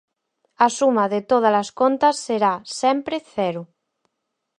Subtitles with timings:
[0.65, 3.61] A suma de todas as contas será sempre cero.